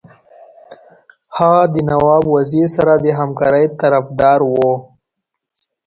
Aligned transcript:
هغه 1.37 1.63
د 1.73 1.75
نواب 1.89 2.23
وزیر 2.35 2.67
سره 2.75 2.93
د 2.97 3.05
همکارۍ 3.19 3.65
طرفدار 3.81 4.39
وو. 4.51 4.71